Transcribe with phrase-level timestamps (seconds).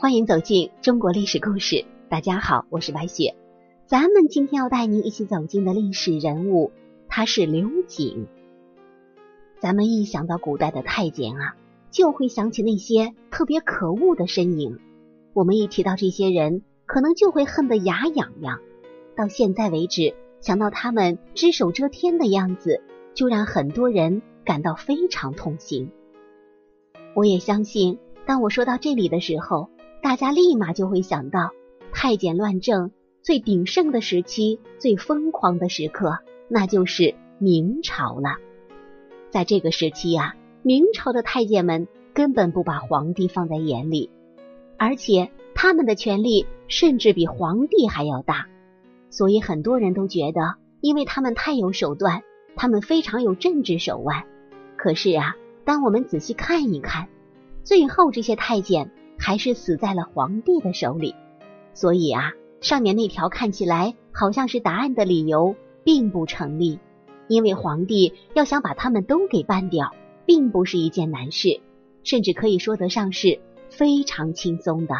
[0.00, 1.84] 欢迎走进中国历史故事。
[2.08, 3.34] 大家好，我是白雪。
[3.84, 6.72] 咱们今天要带您一起走进的历史人物，
[7.06, 8.26] 他是刘瑾。
[9.58, 11.54] 咱们一想到古代的太监啊，
[11.90, 14.78] 就会想起那些特别可恶的身影。
[15.34, 18.58] 我们一提到这些人，可能就会恨得牙痒痒。
[19.14, 25.90] 到现在为止，想到他们只手遮天的样子，就让很多人感到非常痛心。
[27.14, 29.68] 我也相信，当我说到这里的时候，
[30.02, 31.50] 大家立马就会想到
[31.92, 32.90] 太监乱政
[33.22, 36.18] 最鼎盛的时期、最疯狂的时刻，
[36.48, 38.36] 那就是明朝了。
[39.30, 44.10] 在这个时期啊，明朝的太监们根本不把皇帝放在眼里，
[44.78, 48.46] 而且他们的权力甚至比皇帝还要大。
[49.10, 52.22] 所以很多人都觉得，因为他们太有手段，
[52.56, 54.24] 他们非常有政治手腕。
[54.76, 57.08] 可是啊，当我们仔细看一看，
[57.64, 58.90] 最后这些太监。
[59.20, 61.14] 还是死在了皇帝的手里，
[61.74, 62.32] 所以啊，
[62.62, 65.54] 上面那条看起来好像是答案的理由
[65.84, 66.80] 并不成立，
[67.28, 69.92] 因为皇帝要想把他们都给办掉，
[70.24, 71.60] 并不是一件难事，
[72.02, 74.94] 甚至可以说得上是非常轻松的。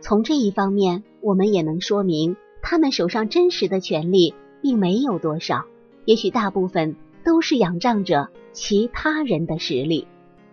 [0.00, 5.66] 从这一方面，我们也能说明他们手上真实的权力并没有多少，
[6.06, 10.08] 也许大部分都是仰仗着其他人的实力。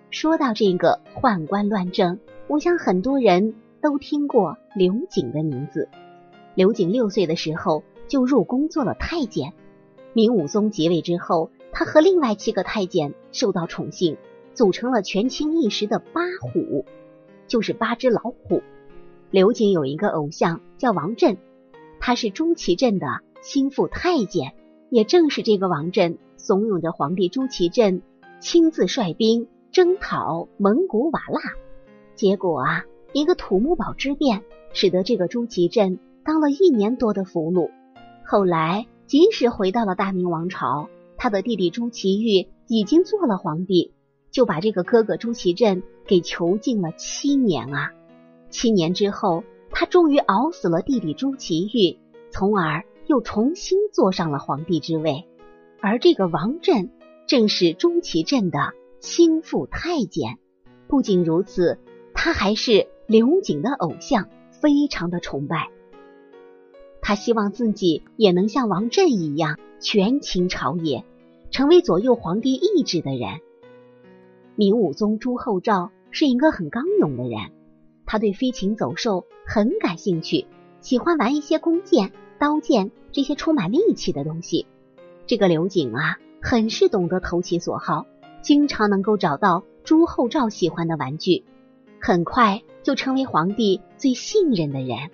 [0.09, 2.19] 说到这个宦官乱政。
[2.52, 5.88] 我想很多人都听过刘瑾的名字。
[6.53, 9.53] 刘瑾六岁的时候就入宫做了太监。
[10.11, 14.17] 明武宗即位之后，他和另外七个太监受到宠幸，
[14.53, 16.83] 组成了权倾一时的八虎，
[17.47, 18.61] 就是八只老虎。
[19.29, 21.38] 刘瑾有一个偶像叫王振，
[22.02, 24.52] 他是朱祁镇的心腹太监。
[24.89, 28.02] 也正是这个王振怂恿着皇帝朱祁镇
[28.41, 31.39] 亲自率兵征讨蒙古瓦剌。
[32.21, 34.43] 结果啊，一个土木堡之变，
[34.73, 37.71] 使得这个朱祁镇当了一年多的俘虏。
[38.23, 40.87] 后来，即使回到了大明王朝，
[41.17, 43.95] 他的弟弟朱祁钰已经做了皇帝，
[44.29, 47.89] 就把这个哥哥朱祁镇给囚禁了七年啊。
[48.51, 51.97] 七年之后，他终于熬死了弟弟朱祁钰，
[52.29, 55.25] 从而又重新坐上了皇帝之位。
[55.79, 56.91] 而这个王振
[57.25, 60.38] 正是朱祁镇的心腹太监。
[60.88, 61.79] 不仅如此。
[62.23, 65.71] 他还是刘瑾的偶像，非常的崇拜。
[67.01, 71.03] 他希望自己也能像王振一样权倾朝野，
[71.49, 73.39] 成为左右皇帝意志的人。
[74.55, 77.53] 明武宗朱厚照是一个很刚勇的人，
[78.05, 80.45] 他对飞禽走兽很感兴趣，
[80.79, 84.67] 喜欢玩一些弓箭、刀剑这些充满力气的东西。
[85.25, 88.05] 这个刘瑾啊，很是懂得投其所好，
[88.43, 91.45] 经常能够找到朱厚照喜欢的玩具。
[92.03, 95.12] 很快就成为皇帝最信任的人，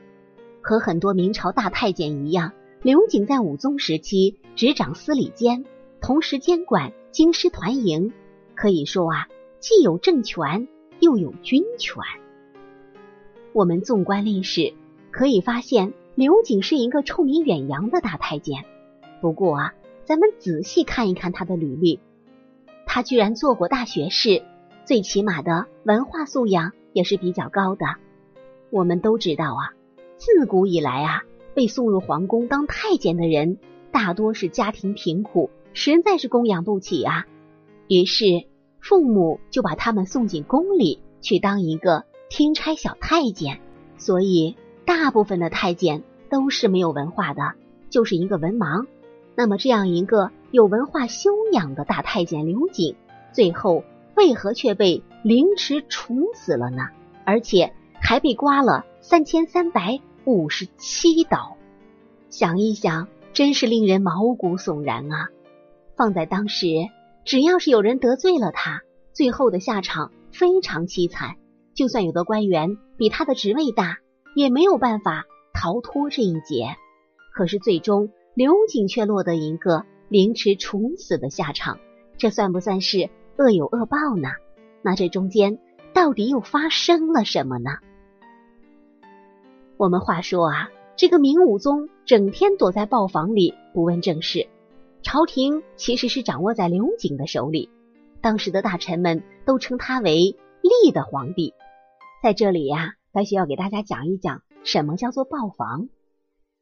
[0.61, 5.65] 和很多明朝大太监一样，刘瑾在武宗时期执掌司礼监，
[5.99, 8.13] 同时监管京师团营，
[8.55, 9.27] 可以说啊，
[9.59, 10.69] 既有政权
[11.01, 12.01] 又有军权。
[13.51, 14.73] 我们纵观历史，
[15.11, 18.63] 可以发现刘瑾是一个臭名远扬的大太监。
[19.19, 19.73] 不过啊，
[20.05, 21.99] 咱们仔细看一看他的履历，
[22.85, 24.41] 他居然做过大学士。
[24.87, 27.85] 最起码的文化素养也是比较高的。
[28.69, 29.75] 我们都知道啊，
[30.15, 33.57] 自古以来啊，被送入皇宫当太监的人，
[33.91, 37.25] 大多是家庭贫苦，实在是供养不起啊。
[37.89, 38.47] 于是
[38.79, 43.59] 父母就把他们送进宫里去当一个听差小太监。
[43.97, 44.55] 所以
[44.85, 47.55] 大部分的太监都是没有文化的，
[47.89, 48.85] 就是一个文盲。
[49.35, 52.95] 那么这样一个有文化修养的大太监刘瑾，
[53.33, 53.83] 最后。
[54.17, 56.87] 为何却被凌迟处死了呢？
[57.23, 61.55] 而且还被刮了三千三百五十七刀。
[62.31, 65.29] 想一想，真是令人毛骨悚然啊！
[65.95, 66.67] 放在当时，
[67.25, 68.81] 只要是有人得罪了他，
[69.13, 71.35] 最后的下场非常凄惨。
[71.75, 73.99] 就算有的官员比他的职位大，
[74.35, 76.75] 也没有办法逃脱这一劫。
[77.35, 81.77] 可是最终，刘瑾却落得一个凌迟处死的下场，
[82.17, 83.11] 这算不算是？
[83.37, 84.29] 恶有恶报呢？
[84.81, 85.59] 那这中间
[85.93, 87.69] 到底又发生了什么呢？
[89.77, 94.47] 我们话说啊，这个明武宗整天躲在豹房里不问政事，
[95.03, 97.69] 朝廷其实是掌握在刘瑾的手里。
[98.21, 100.35] 当时的大臣们都称他为
[100.83, 101.53] “立的皇帝”。
[102.23, 105.89] 在这里呀，白雪要给大家讲一讲什么叫做豹房。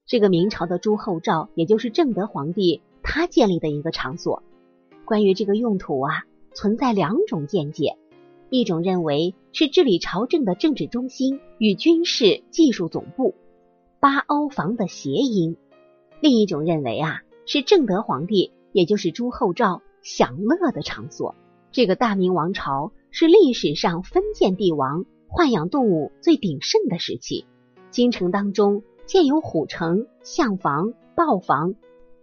[0.06, 4.44] 这个明朝的朱厚照，也就是正德皇帝，他建立的一个场所。
[5.06, 6.26] 关于这个用途啊。
[6.56, 7.98] 存在两种见解，
[8.50, 13.36] 一种认为是治理朝政的政治中心与军事技术总部，
[14.00, 15.58] 八欧房的谐音；
[16.22, 21.36] 另一种认为啊是正德皇帝，也就是朱厚照享乐的场所。
[21.72, 27.46] 这个大明王朝是历史上封建帝王豢养动物最鼎盛的时期，
[27.92, 31.76] 京城当中建有虎城、象房、豹房、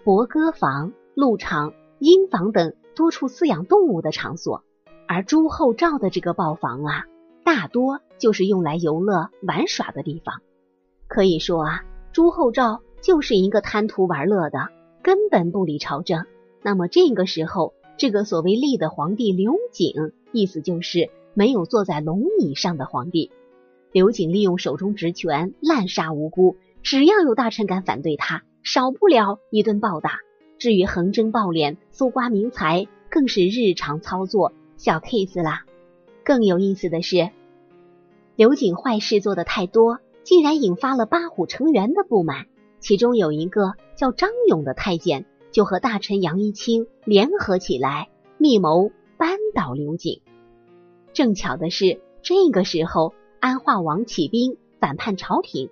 [0.05, 4.62] 博鸽房、鹿场、鹰房等多处饲养动物的场所。
[5.08, 7.04] 而朱厚照的这个豹房啊，
[7.44, 10.40] 大多就是用来游乐玩耍的地方。
[11.08, 14.68] 可以说啊，朱厚照就是一个贪图玩乐的，
[15.02, 16.24] 根本不理朝政。
[16.62, 23.30] 那么这个时候，这个所谓立的皇帝刘景，意思就是没有坐在龙椅上的皇帝。
[23.90, 30.20] 刘景利用手中职权滥杀无辜，只要有大臣敢反对他，少不了一顿暴打。
[30.62, 34.53] 至于横征暴敛、搜刮民财，更是日常操作。
[34.76, 35.64] 小 case 啦。
[36.23, 37.31] 更有意思的是，
[38.37, 42.47] 刘瑾坏事做的太多，竟然引发了八虎成员的不满。
[42.79, 50.20] 其中有一个叫张勇的太监，就和大臣杨一清联合起来，密谋扳倒刘瑾。
[51.12, 55.70] 正巧的是，这个时候安化王起兵反叛朝廷，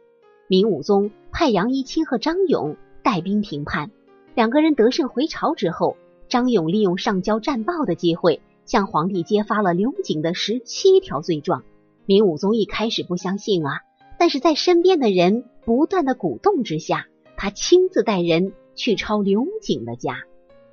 [0.49, 3.93] 明武宗派杨一清和张勇带兵平叛。
[4.41, 5.99] 两个人得胜回朝之后，
[6.31, 8.41] 张勇利用上交战报的机会。
[8.65, 11.63] 向皇帝揭发了刘瑾的十七条罪状。
[12.07, 13.81] 明武宗一开始不相信啊，
[14.19, 17.07] 但是在身边的人不断的鼓动之下，
[17.37, 20.23] 他亲自带人去抄刘瑾的家。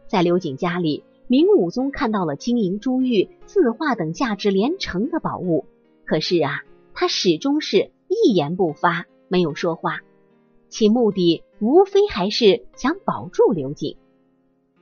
[0.08, 5.66] 在刘瑾家里，明武宗看到了金银珠玉、字画等价值连城的宝物，
[6.06, 10.00] 可是啊，他始终是一言不发，没有说话。
[10.70, 13.98] 其目的无非还是想保住刘瑾。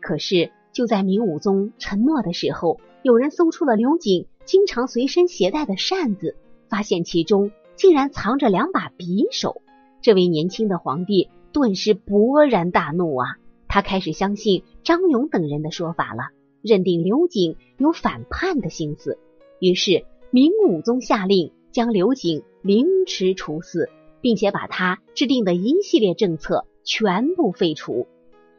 [0.01, 6.35] 可是就在明武宗沉默的时候，有人搜出了刘瑾经常随身携带的扇子，
[6.69, 9.61] 发现其中竟然藏着两把匕首。
[10.01, 13.37] 这位年轻的皇帝顿时勃然大怒啊！
[13.67, 16.29] 他开始相信张勇等人的说法了，
[16.61, 19.17] 认定刘瑾有反叛的心思。
[19.59, 23.89] 于是明武宗下令将刘瑾凌迟处死，
[24.25, 28.07] 并且把他制定的一系列政策全部废除。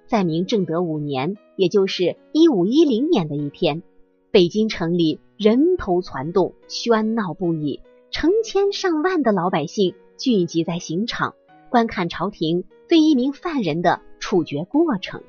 [0.06, 3.82] 在明正德五年，也就是一五一零年的一天。
[4.30, 7.80] 北京城里人头攒动，喧闹不已，
[8.12, 11.34] 成千上万的老百姓聚集在刑场，
[11.68, 15.24] 观看朝廷对一名犯人的处决过程。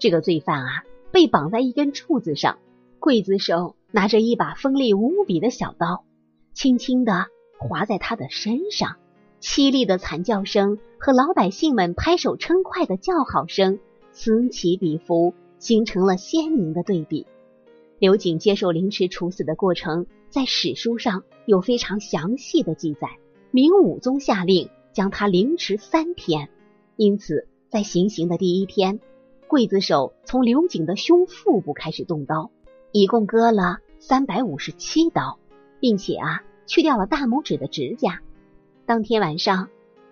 [0.00, 2.58] 这个罪犯啊，被绑在一根柱子上，
[2.98, 6.04] 刽子手拿着一把锋利无比的小刀，
[6.54, 8.96] 轻轻的划在他的身上。
[9.44, 13.78] 凄厉的惨叫声和老百姓们拍手称快的叫好声
[14.10, 17.26] 此起彼伏，形成了鲜明的对比。
[17.98, 23.18] 刘瑾接受凌迟处死的过程，在史书上有非常详细的记载。
[23.50, 26.48] 明武宗下令将他凌迟三天，
[26.96, 28.98] 因此在行刑的第一天，
[29.46, 32.50] 刽子手从刘瑾的胸腹部开始动刀，
[32.92, 35.38] 一共割了三百五十七刀，
[35.80, 38.22] 并且啊去掉了大拇指的指甲。
[38.86, 39.68] 当天晚上，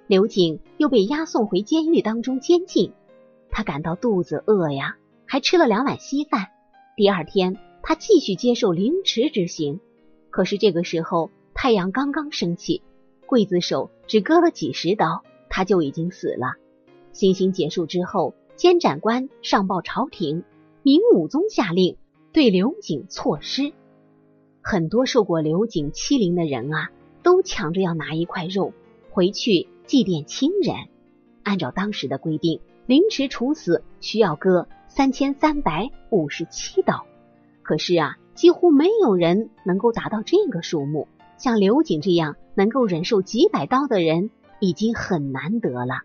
[0.07, 2.93] 刘瑾又被押送回监狱当中监禁。
[3.51, 4.96] 他感到肚子饿呀，
[5.27, 6.49] 还吃了两碗稀饭。
[6.96, 7.58] 第二天。
[7.85, 9.81] 他继续接受凌迟之刑，
[10.31, 12.81] 可是这个时候太阳刚刚升起，
[13.27, 16.55] 刽子手只割了几十刀，他就已经死了。
[17.11, 20.44] 行刑结束之后，监斩官上报朝廷，
[20.85, 21.96] 明武宗下令
[22.32, 23.73] 对刘瑾措施。
[24.63, 28.72] 很多受过刘瑾欺凌的人啊，都抢着要拿一块肉
[29.10, 30.88] 回去祭奠亲人。
[31.43, 37.06] 按照当时的规定，凌迟处死需要割三千三百五十七刀。
[37.62, 41.08] 可是啊，几乎没有人能够达到这个数目。
[41.38, 46.02] 像刘瑾这样能够忍受几百刀的人，已经很难得了。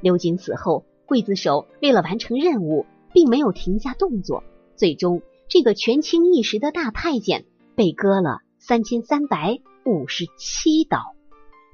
[0.00, 4.42] 刘瑾死后，刽子手为了完成任务，并没有停下动作。
[4.74, 7.44] 最终，这个权倾一时的大太监
[7.76, 11.16] 被割了三千三百五十七刀，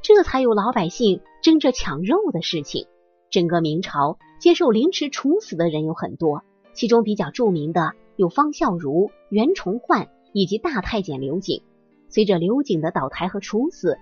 [0.02, 2.86] 这才有老百姓争着抢肉的事情。
[3.28, 7.92] 整个明朝接受凌迟处死的人有很多，其中比较著名的。
[8.16, 11.62] 有方孝孺、袁崇焕以及大太监刘瑾。
[12.08, 13.98] 随着刘瑾的倒台和处死，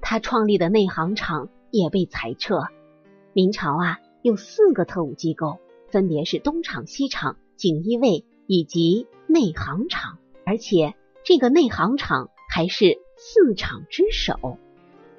[0.00, 2.64] 他创立的内行厂也被裁撤。
[3.32, 10.94] 明朝啊，有四个特务机构，分别是东厂、西厂、锦衣卫以及内行厂，而且
[11.24, 14.58] 这个内行厂还是四厂之首。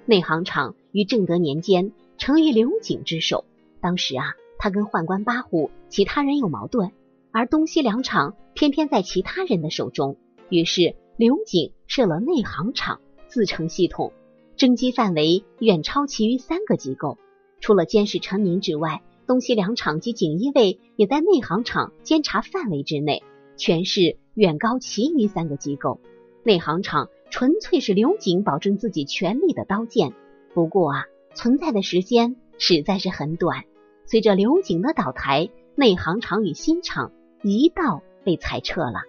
[0.06, 3.44] 内行厂于正德年间成于刘瑾之手。
[3.82, 6.92] 当时啊，他跟宦官八虎其他人有矛盾。
[7.32, 10.16] 而东西两厂偏偏在其他人的手中，
[10.50, 14.14] 于是刘瑾设了内行厂，自成系统，
[14.56, 17.18] 征集范围远超其余三个机构。
[17.60, 23.24] 除了监视臣民之外，东西两厂及锦衣卫也在内行厂监察范围之内，
[23.58, 26.00] 权势远高其余三个机构。
[26.44, 30.14] 内行厂纯粹是刘瑾保证自己权力的刀剑，
[30.54, 33.64] 不过啊，存在的时间实在是很短。
[34.06, 37.12] 随着刘瑾的倒台，内行厂与新厂
[37.42, 39.02] 一道被裁撤了。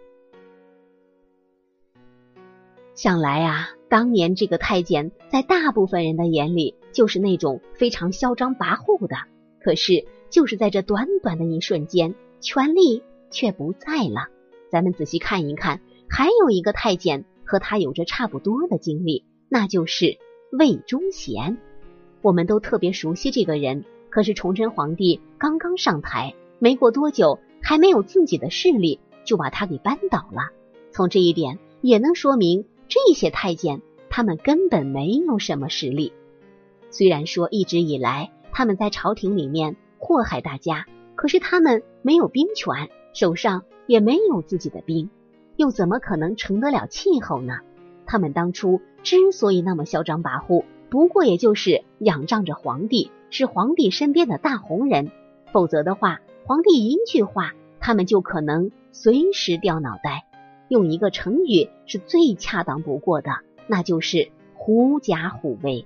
[2.94, 9.16] 想来啊，当年这个太监在大部分人的眼里就是那种非常嚣张跋扈的。
[9.60, 14.28] 可是，就是在这短短的一瞬间，权力却不在了。
[14.70, 20.18] 咱们仔细看一看，还有一个太监和他有着差不多的经历，那就是
[20.50, 21.58] 魏忠贤。
[22.22, 23.84] 我们都特别熟悉这个人。
[24.08, 30.52] 可是崇祯皇帝刚刚上台，没过多久，还没有自己的势力，就把他给扳倒了。
[30.90, 36.14] 从这一点也能说明，这些太监他们根本没有什么实力。
[36.88, 45.10] 虽然说一直以来他们在朝廷里面祸害大家，可是他们没有兵权，手上也没有自己的兵，
[45.56, 47.60] 又怎么可能成得了气候呢？
[48.06, 53.10] 他们当初之所以那么嚣张跋扈，不过也就是仰仗着皇帝。
[53.28, 55.10] 是皇帝身边的大红人，
[55.52, 60.26] 否则的话，皇帝一句话，他们就可能随时掉脑袋。
[60.68, 63.30] 用一个成语是最恰当不过的，
[63.66, 65.84] 那就是狐假虎威。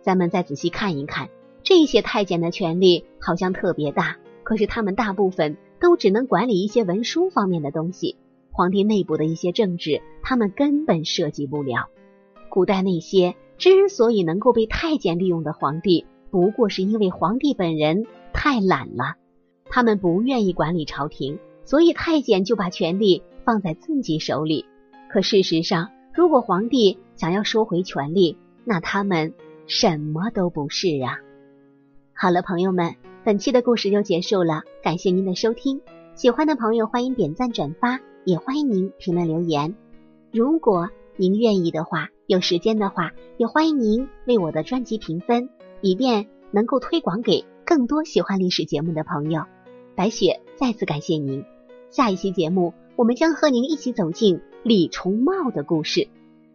[0.00, 1.28] 咱们再仔细看一看，
[1.62, 8.16] 这些太监的权力好像特别大，可是他们大部分都只能管理一些文书方面的东西，
[8.52, 11.90] 皇帝内部的一些政治，他们根本涉及不了。
[12.48, 19.16] 古代那些之所以能够被太监利用的皇帝，不过是因为皇帝本人太懒了，
[19.66, 24.64] 他们不愿意管理朝廷，所以太监就把权力放在自己手里。
[25.10, 29.34] 可事实上，如果皇帝想要收回权力，那他们
[29.66, 31.18] 什么都不是啊！
[32.14, 35.80] 好了，朋友们，本期的故事就结束了，感谢您的收听。
[36.14, 39.74] 喜欢的朋友欢迎点赞转发，也欢迎您评论留言。
[40.30, 45.48] 如果您愿意的话，有时间的话，也欢迎您为我的专辑评分。
[45.80, 49.44] 以便能够推广给更多喜欢历史节目的朋友，
[49.94, 51.46] 白雪再次感谢您。
[51.90, 56.08] 下一期节目，我们将和您一起走进李重茂的故事。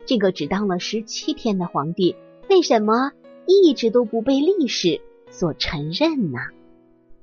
[0.05, 2.15] 这个只当了十七天的皇帝，
[2.47, 3.11] 为什么
[3.47, 6.37] 一直都不被历史所承认呢？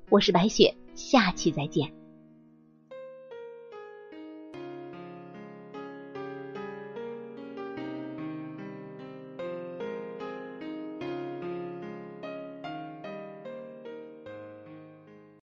[0.09, 1.93] 我是白雪，下期再见。